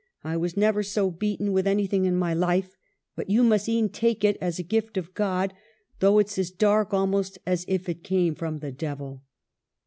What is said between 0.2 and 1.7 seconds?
I was never so beaten with 234